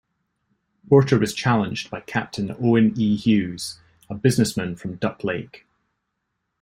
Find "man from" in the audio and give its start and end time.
4.57-4.95